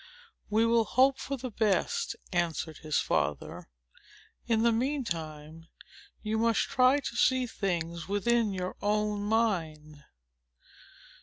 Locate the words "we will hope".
0.49-1.19